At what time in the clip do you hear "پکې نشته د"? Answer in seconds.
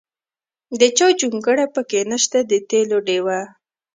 1.75-2.53